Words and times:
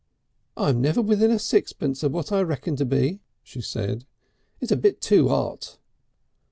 "I'm 0.57 0.81
never 0.81 0.99
within 0.99 1.37
sixpence 1.37 2.01
of 2.01 2.11
what 2.11 2.31
I 2.31 2.41
reckon 2.41 2.75
to 2.77 2.85
be," 2.85 3.19
she 3.43 3.61
said. 3.61 4.05
"It's 4.59 4.71
a 4.71 4.75
bit 4.75 4.99
too 4.99 5.29
'ot." 5.29 5.77